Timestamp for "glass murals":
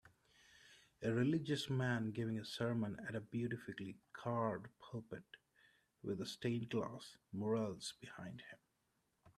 6.71-7.93